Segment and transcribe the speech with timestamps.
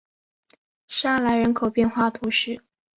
[0.87, 2.63] 沙莱人口变化图示